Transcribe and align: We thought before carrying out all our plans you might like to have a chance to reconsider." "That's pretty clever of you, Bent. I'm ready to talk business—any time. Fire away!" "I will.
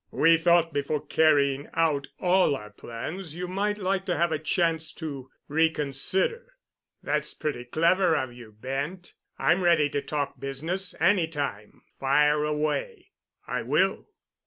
We 0.09 0.35
thought 0.35 0.73
before 0.73 1.05
carrying 1.05 1.69
out 1.75 2.07
all 2.19 2.55
our 2.55 2.71
plans 2.71 3.35
you 3.35 3.47
might 3.47 3.77
like 3.77 4.03
to 4.07 4.17
have 4.17 4.31
a 4.31 4.39
chance 4.39 4.91
to 4.93 5.29
reconsider." 5.47 6.55
"That's 7.03 7.35
pretty 7.35 7.65
clever 7.65 8.15
of 8.15 8.33
you, 8.33 8.51
Bent. 8.51 9.13
I'm 9.37 9.61
ready 9.61 9.89
to 9.89 10.01
talk 10.01 10.39
business—any 10.39 11.27
time. 11.27 11.83
Fire 11.99 12.43
away!" 12.43 13.11
"I 13.45 13.61
will. 13.61 14.07